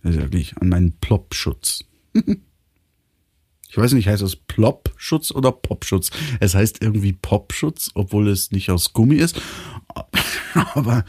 das 0.02 0.16
ist 0.16 0.20
ja 0.20 0.56
an 0.60 0.68
meinen 0.68 0.92
Plopschutz. 1.00 1.84
ich 3.68 3.76
weiß 3.76 3.92
nicht, 3.92 4.08
heißt 4.08 4.22
das 4.22 4.34
Plopschutz 4.34 5.30
oder 5.30 5.52
Popschutz? 5.52 6.10
Es 6.40 6.56
heißt 6.56 6.82
irgendwie 6.82 7.12
Popschutz, 7.12 7.92
obwohl 7.94 8.28
es 8.28 8.50
nicht 8.50 8.68
aus 8.72 8.92
Gummi 8.92 9.14
ist. 9.14 9.40
Aber 10.74 11.04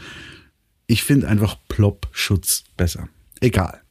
ich 0.86 1.02
finde 1.02 1.26
einfach 1.26 1.56
Plopschutz 1.66 2.62
besser. 2.76 3.08
Egal. 3.40 3.83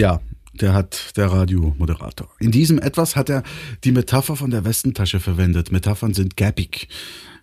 Ja, 0.00 0.18
der 0.54 0.72
hat 0.72 1.14
der 1.18 1.26
Radiomoderator. 1.26 2.30
In 2.38 2.52
diesem 2.52 2.78
etwas 2.78 3.16
hat 3.16 3.28
er 3.28 3.42
die 3.84 3.92
Metapher 3.92 4.34
von 4.34 4.50
der 4.50 4.64
Westentasche 4.64 5.20
verwendet. 5.20 5.72
Metaphern 5.72 6.14
sind 6.14 6.38
gappig. 6.38 6.88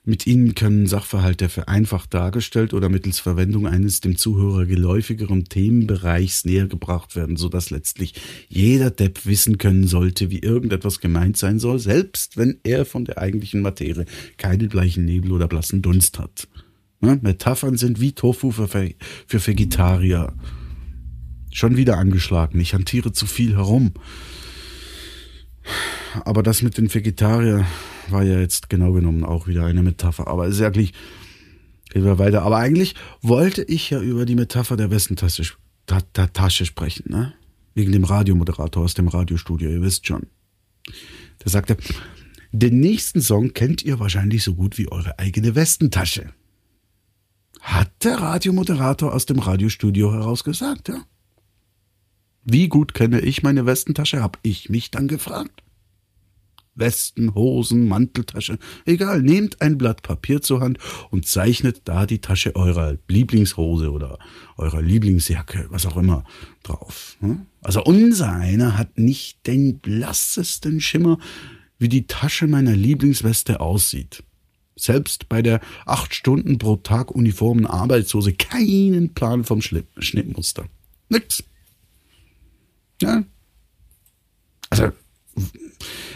Mit 0.05 0.25
ihnen 0.25 0.55
können 0.55 0.87
Sachverhalte 0.87 1.49
vereinfacht 1.49 2.15
dargestellt 2.15 2.73
oder 2.73 2.89
mittels 2.89 3.19
Verwendung 3.19 3.67
eines 3.67 4.01
dem 4.01 4.17
Zuhörer 4.17 4.65
geläufigeren 4.65 5.45
Themenbereichs 5.45 6.45
nähergebracht 6.45 7.15
werden, 7.15 7.37
sodass 7.37 7.69
letztlich 7.69 8.15
jeder 8.49 8.89
Depp 8.89 9.27
wissen 9.27 9.59
können 9.59 9.85
sollte, 9.85 10.31
wie 10.31 10.39
irgendetwas 10.39 10.99
gemeint 10.99 11.37
sein 11.37 11.59
soll, 11.59 11.77
selbst 11.77 12.37
wenn 12.37 12.57
er 12.63 12.85
von 12.85 13.05
der 13.05 13.19
eigentlichen 13.19 13.61
Materie 13.61 14.05
keinen 14.37 14.69
bleichen 14.69 15.05
Nebel 15.05 15.31
oder 15.31 15.47
blassen 15.47 15.83
Dunst 15.83 16.17
hat. 16.17 16.47
Metaphern 17.01 17.77
sind 17.77 18.01
wie 18.01 18.13
Tofu 18.13 18.49
für, 18.49 18.67
für 18.67 19.47
Vegetarier. 19.47 20.33
Schon 21.51 21.77
wieder 21.77 21.97
angeschlagen. 21.97 22.59
Ich 22.59 22.73
hantiere 22.73 23.11
zu 23.11 23.25
viel 23.25 23.55
herum. 23.55 23.93
Aber 26.25 26.43
das 26.43 26.61
mit 26.61 26.77
den 26.77 26.93
Vegetarier 26.93 27.65
war 28.09 28.23
ja 28.23 28.39
jetzt 28.39 28.69
genau 28.69 28.93
genommen 28.93 29.23
auch 29.23 29.47
wieder 29.47 29.65
eine 29.65 29.83
Metapher. 29.83 30.27
Aber 30.27 30.47
ist 30.47 30.59
ja 30.59 30.69
gleich. 30.69 30.93
Gehen 31.89 32.03
wir 32.03 32.19
weiter. 32.19 32.43
Aber 32.43 32.57
eigentlich 32.57 32.95
wollte 33.21 33.63
ich 33.63 33.89
ja 33.89 34.01
über 34.01 34.25
die 34.25 34.35
Metapher 34.35 34.75
der 34.75 34.91
Westentasche 34.91 35.43
Tasche 36.33 36.65
sprechen, 36.65 37.05
ne? 37.09 37.33
wegen 37.73 37.91
dem 37.91 38.03
Radiomoderator 38.03 38.83
aus 38.83 38.95
dem 38.95 39.07
Radiostudio, 39.07 39.69
ihr 39.69 39.81
wisst 39.81 40.07
schon. 40.07 40.27
Der 41.43 41.51
sagte, 41.51 41.77
den 42.51 42.79
nächsten 42.79 43.21
Song 43.21 43.53
kennt 43.53 43.83
ihr 43.83 43.99
wahrscheinlich 43.99 44.43
so 44.43 44.55
gut 44.55 44.77
wie 44.77 44.91
eure 44.91 45.19
eigene 45.19 45.55
Westentasche. 45.55 46.33
Hat 47.61 48.03
der 48.03 48.19
Radiomoderator 48.19 49.13
aus 49.13 49.27
dem 49.27 49.39
Radiostudio 49.39 50.11
heraus 50.11 50.43
gesagt, 50.43 50.89
ja? 50.89 51.05
Wie 52.49 52.69
gut 52.69 52.93
kenne 52.93 53.19
ich 53.19 53.43
meine 53.43 53.65
Westentasche, 53.65 54.21
habe 54.21 54.39
ich 54.41 54.69
mich 54.69 54.89
dann 54.89 55.09
gefragt. 55.09 55.63
Westen, 56.75 57.35
Hosen, 57.35 57.89
Manteltasche, 57.89 58.57
egal, 58.85 59.21
nehmt 59.21 59.61
ein 59.61 59.77
Blatt 59.77 60.01
Papier 60.01 60.41
zur 60.41 60.61
Hand 60.61 60.77
und 61.09 61.25
zeichnet 61.25 61.81
da 61.85 62.05
die 62.05 62.19
Tasche 62.19 62.55
eurer 62.55 62.97
Lieblingshose 63.09 63.91
oder 63.91 64.17
eurer 64.55 64.81
Lieblingsjacke, 64.81 65.65
was 65.71 65.85
auch 65.85 65.97
immer, 65.97 66.23
drauf. 66.63 67.17
Hm? 67.19 67.47
Also 67.61 67.83
unser 67.83 68.31
einer 68.31 68.77
hat 68.77 68.97
nicht 68.97 69.45
den 69.45 69.79
blassesten 69.79 70.79
Schimmer, 70.79 71.19
wie 71.79 71.89
die 71.89 72.07
Tasche 72.07 72.47
meiner 72.47 72.75
Lieblingsweste 72.75 73.59
aussieht. 73.59 74.23
Selbst 74.77 75.27
bei 75.27 75.41
der 75.41 75.59
acht 75.85 76.13
Stunden 76.13 76.59
pro 76.59 76.77
Tag 76.77 77.11
uniformen 77.11 77.65
Arbeitshose 77.65 78.33
keinen 78.33 79.13
Plan 79.13 79.43
vom 79.43 79.61
Schnittmuster. 79.61 80.65
Nix. 81.09 81.43
Ja. 83.01 83.23
Also, 84.69 84.91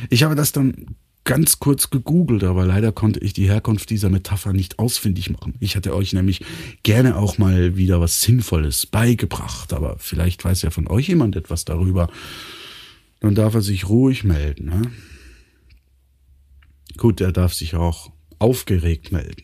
ich 0.09 0.23
habe 0.23 0.35
das 0.35 0.51
dann 0.51 0.95
ganz 1.23 1.59
kurz 1.59 1.89
gegoogelt, 1.89 2.43
aber 2.43 2.65
leider 2.65 2.91
konnte 2.91 3.19
ich 3.19 3.33
die 3.33 3.47
Herkunft 3.47 3.89
dieser 3.89 4.09
Metapher 4.09 4.53
nicht 4.53 4.79
ausfindig 4.79 5.29
machen. 5.29 5.53
Ich 5.59 5.75
hätte 5.75 5.95
euch 5.95 6.13
nämlich 6.13 6.43
gerne 6.83 7.15
auch 7.15 7.37
mal 7.37 7.77
wieder 7.77 8.01
was 8.01 8.21
Sinnvolles 8.21 8.87
beigebracht, 8.87 9.73
aber 9.73 9.97
vielleicht 9.99 10.43
weiß 10.43 10.63
ja 10.63 10.71
von 10.71 10.87
euch 10.87 11.07
jemand 11.07 11.35
etwas 11.35 11.65
darüber. 11.65 12.09
Dann 13.19 13.35
darf 13.35 13.53
er 13.53 13.61
sich 13.61 13.87
ruhig 13.87 14.23
melden. 14.23 14.65
Ne? 14.65 14.81
Gut, 16.97 17.21
er 17.21 17.31
darf 17.31 17.53
sich 17.53 17.75
auch 17.75 18.11
aufgeregt 18.39 19.11
melden. 19.11 19.43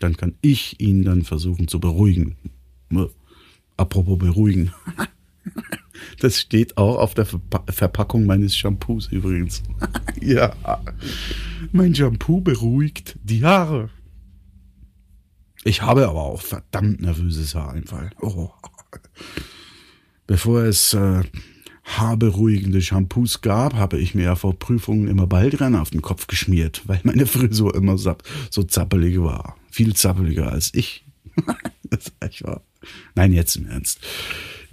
Dann 0.00 0.16
kann 0.16 0.34
ich 0.40 0.80
ihn 0.80 1.04
dann 1.04 1.22
versuchen 1.22 1.68
zu 1.68 1.80
beruhigen. 1.80 2.36
Apropos 3.76 4.18
beruhigen. 4.18 4.72
Das 6.20 6.40
steht 6.40 6.76
auch 6.76 6.98
auf 6.98 7.14
der 7.14 7.24
Verpa 7.24 7.64
Verpackung 7.70 8.26
meines 8.26 8.56
Shampoos 8.56 9.08
übrigens. 9.08 9.62
ja. 10.20 10.54
Mein 11.72 11.94
Shampoo 11.94 12.40
beruhigt 12.40 13.16
die 13.22 13.44
Haare. 13.44 13.90
Ich 15.64 15.82
habe 15.82 16.06
aber 16.08 16.22
auch 16.22 16.42
verdammt 16.42 17.00
nervöses 17.00 17.54
Haareinfall. 17.54 18.10
Oh. 18.20 18.50
Bevor 20.26 20.62
es 20.64 20.94
äh, 20.94 21.22
haarberuhigende 21.84 22.82
Shampoos 22.82 23.40
gab, 23.40 23.74
habe 23.74 23.98
ich 23.98 24.14
mir 24.14 24.24
ja 24.24 24.36
vor 24.36 24.58
Prüfungen 24.58 25.08
immer 25.08 25.26
Baldrian 25.26 25.76
auf 25.76 25.90
den 25.90 26.02
Kopf 26.02 26.26
geschmiert, 26.26 26.82
weil 26.86 27.00
meine 27.04 27.26
Frisur 27.26 27.74
immer 27.74 27.96
so 27.98 28.62
zappelig 28.64 29.20
war. 29.20 29.56
Viel 29.70 29.94
zappeliger 29.94 30.50
als 30.50 30.72
ich. 30.74 31.04
das 31.90 32.08
ist 32.08 32.14
echt 32.20 32.44
wahr. 32.44 32.62
Nein, 33.14 33.32
jetzt 33.32 33.56
im 33.56 33.66
Ernst. 33.66 34.00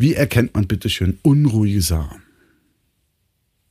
Wie 0.01 0.15
erkennt 0.15 0.55
man 0.55 0.65
bitte 0.65 0.89
schön 0.89 1.19
unruhige 1.21 1.83
Sachen? 1.83 2.23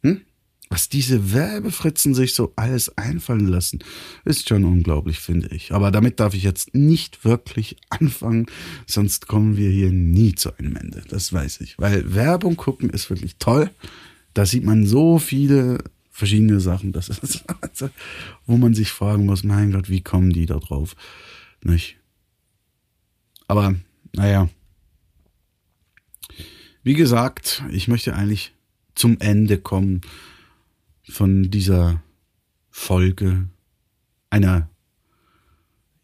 Hm? 0.04 0.20
Was 0.68 0.88
diese 0.88 1.32
Werbefritzen 1.32 2.14
sich 2.14 2.34
so 2.34 2.52
alles 2.54 2.96
einfallen 2.96 3.49
lassen, 3.49 3.80
ist 4.25 4.49
schon 4.49 4.64
unglaublich, 4.64 5.18
finde 5.18 5.49
ich. 5.49 5.72
Aber 5.72 5.90
damit 5.90 6.20
darf 6.20 6.32
ich 6.34 6.44
jetzt 6.44 6.72
nicht 6.72 7.25
wirklich 7.25 7.78
anfangen, 7.88 8.46
sonst 8.87 9.26
kommen 9.26 9.56
wir 9.56 9.70
hier 9.70 9.90
nie 9.90 10.37
zu 10.37 10.56
einem 10.56 10.76
Ende. 10.76 11.02
Das 11.08 11.32
weiß 11.32 11.62
ich. 11.62 11.76
Weil 11.80 12.14
Werbung 12.14 12.56
gucken 12.56 12.90
ist 12.90 13.10
wirklich 13.10 13.34
toll. 13.40 13.68
Da 14.32 14.46
sieht 14.46 14.62
man 14.62 14.87
so 14.87 15.18
viele 15.18 15.78
verschiedene 16.12 16.60
Sachen, 16.60 16.92
das 16.92 17.08
ist, 17.08 17.44
wo 18.46 18.56
man 18.56 18.75
sich 18.75 18.92
fragen 18.92 19.26
muss, 19.26 19.42
mein 19.42 19.72
Gott, 19.72 19.90
wie 19.90 20.02
kommen 20.02 20.32
die 20.32 20.46
da 20.46 20.60
drauf? 20.60 20.94
Nicht? 21.64 21.96
Aber, 23.48 23.74
naja, 24.14 24.48
wie 26.83 26.95
gesagt, 26.95 27.62
ich 27.71 27.88
möchte 27.88 28.14
eigentlich 28.14 28.53
zum 28.95 29.19
Ende 29.21 29.59
kommen 29.59 30.01
von 31.09 31.51
dieser 31.51 32.03
Folge 32.71 33.49
einer 34.31 34.69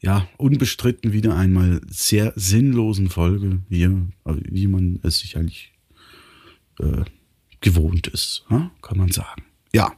ja, 0.01 0.29
unbestritten 0.37 1.13
wieder 1.13 1.37
einmal 1.37 1.81
sehr 1.89 2.33
sinnlosen 2.37 3.09
Folge, 3.09 3.63
wie, 3.69 3.89
wie 4.25 4.67
man 4.67 5.01
es 5.03 5.21
sich 5.21 5.37
eigentlich 5.37 5.73
äh, 6.79 7.05
gewohnt 7.61 8.07
ist, 8.07 8.45
kann 8.49 8.99
man 8.99 9.11
sagen. 9.11 9.45
Ja. 9.73 9.97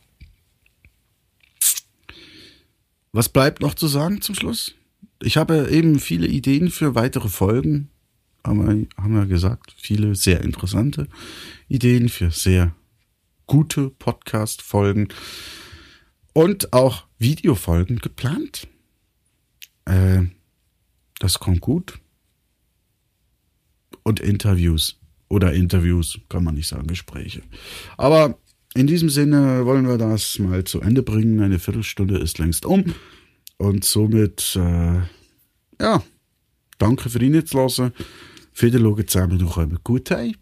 Was 3.13 3.29
bleibt 3.29 3.61
noch 3.61 3.75
zu 3.75 3.89
sagen 3.89 4.21
zum 4.21 4.35
Schluss? 4.35 4.75
Ich 5.21 5.37
habe 5.37 5.69
eben 5.71 5.99
viele 5.99 6.29
Ideen 6.29 6.71
für 6.71 6.95
weitere 6.95 7.29
Folgen 7.29 7.91
haben 8.45 8.67
wir, 8.67 8.87
haben 9.03 9.15
wir 9.15 9.27
gesagt, 9.27 9.75
viele 9.77 10.15
sehr 10.15 10.43
interessante 10.43 11.09
Ideen 11.69 12.09
für 12.09 12.31
sehr 12.31 12.75
gute 13.47 13.91
Podcast-Folgen 13.91 15.09
und 16.33 16.73
auch 16.73 17.07
Videofolgen 17.19 17.99
geplant. 17.99 18.69
Äh, 19.87 20.23
das 21.19 21.39
kommt 21.39 21.61
gut. 21.61 21.99
Und 24.03 24.21
Interviews. 24.21 25.01
Oder 25.29 25.53
Interviews, 25.53 26.21
kann 26.29 26.45
man 26.45 26.55
nicht 26.55 26.69
sagen, 26.69 26.87
Gespräche. 26.87 27.43
Aber 27.97 28.39
in 28.75 28.87
diesem 28.87 29.11
Sinne 29.11 29.67
wollen 29.67 29.87
wir 29.87 29.99
das 29.99 30.39
mal 30.39 30.65
zu 30.65 30.81
Ende 30.81 31.03
bringen. 31.03 31.41
Eine 31.41 31.59
Viertelstunde 31.59 32.19
ist 32.19 32.39
längst 32.39 32.65
um. 32.65 32.95
Und 33.57 33.85
somit, 33.85 34.57
äh, 34.57 35.01
ja, 35.81 36.03
danke 36.79 37.11
für 37.11 37.19
lassen. 37.53 37.93
Wieder 38.55 38.79
schauen 38.81 39.07
zusammen 39.07 39.39
noch 39.39 39.59
einmal 39.59 39.79
gut 39.85 40.11
heim. 40.11 40.35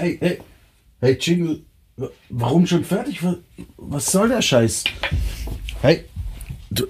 Hey, 0.00 0.16
hey, 0.18 0.38
hey, 1.02 1.18
Jingle, 1.20 1.62
warum 2.30 2.66
schon 2.66 2.86
fertig? 2.86 3.20
Was 3.76 4.06
soll 4.06 4.30
der 4.30 4.40
Scheiß? 4.40 4.84
Hey, 5.82 6.06
du, 6.70 6.86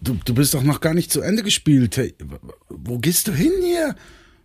du, 0.00 0.14
du 0.24 0.34
bist 0.34 0.54
doch 0.54 0.62
noch 0.62 0.80
gar 0.80 0.94
nicht 0.94 1.10
zu 1.10 1.20
Ende 1.20 1.42
gespielt. 1.42 1.96
Hey, 1.96 2.14
wo 2.68 3.00
gehst 3.00 3.26
du 3.26 3.32
hin 3.32 3.54
hier? 3.60 3.96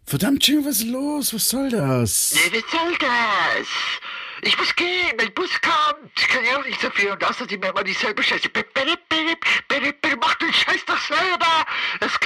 Verdammt, 0.06 0.48
Jingle, 0.48 0.66
was 0.66 0.78
ist 0.78 0.88
los? 0.88 1.36
Was 1.36 1.50
soll 1.50 1.70
das? 1.70 2.34
Nee, 2.34 2.58
was 2.58 2.72
soll 2.72 2.98
das? 3.00 3.68
Ich 4.42 4.58
muss 4.58 4.76
gehen, 4.76 5.14
mein 5.16 5.32
Bus 5.36 5.52
kommt. 5.62 6.12
Ich 6.18 6.28
kann 6.30 6.44
ja 6.44 6.58
auch 6.58 6.66
nicht 6.66 6.82
so 6.82 6.90
viel 6.90 7.12
und 7.12 7.24
außerdem 7.24 7.62
immer 7.62 7.84
dieselbe 7.84 8.24
Scheiße 8.24 8.50
den 10.40 10.54
Scheiß 10.54 10.86
doch 10.86 11.00
selber. 11.00 11.66
Das 12.00 12.20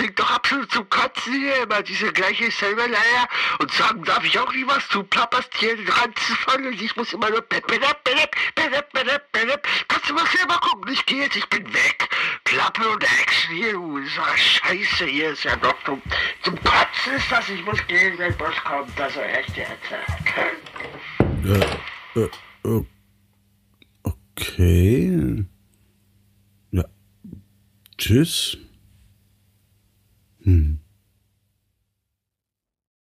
absolut 0.54 0.72
zum 0.72 0.89
Kotzen 0.89 1.34
hier, 1.34 1.63
immer 1.63 1.82
diese 1.82 2.12
gleiche 2.13 2.52
selbe 2.52 2.82
Leier. 2.82 3.28
Und 3.60 3.72
sagen 3.72 4.04
darf 4.04 4.24
ich 4.24 4.38
auch 4.38 4.54
nie 4.54 4.66
was. 4.68 4.88
Du 4.89 5.04
plapperst 5.04 5.50
hier 5.58 5.76
den 5.76 5.88
Ranzen 5.88 6.36
voll 6.36 6.68
und 6.68 6.82
ich 6.82 6.96
muss 6.96 7.13
immer 7.13 7.30
nur... 7.30 7.44
Kannst 7.50 7.70
du 10.10 10.13
mal 10.13 10.26
selber 10.28 10.60
gucken? 10.62 10.94
Ich 10.94 11.06
gehe 11.06 11.24
jetzt, 11.24 11.36
ich 11.36 11.48
bin 11.50 11.66
weg. 11.74 12.10
Klappe 12.44 12.88
und 12.88 13.04
Action 13.04 13.56
hier, 13.56 13.74
du. 13.74 14.00
Das 14.00 14.08
ist 14.08 14.18
doch 14.18 14.38
scheiße 14.38 15.06
hier. 15.06 15.30
Ist 15.32 15.44
ja 15.44 15.56
doch 15.56 15.76
zum, 15.86 16.02
zum 16.44 16.56
Kotzen 16.63 17.13
ist 17.16 17.32
das. 17.32 17.50
Ich 17.50 17.63
muss 17.66 17.86
gehen, 17.88 18.18
wenn 18.18 18.36
Bus 18.38 18.56
kommt. 18.63 19.00
Also 19.00 19.22
echt 19.22 19.58
jetzt. 19.58 19.70
Ja. 21.44 21.56
Äh, 22.16 22.30
äh, 22.70 22.86
okay. 24.04 25.46
Ja. 26.72 26.84
Tschüss. 27.98 28.58
Hm. 30.45 30.83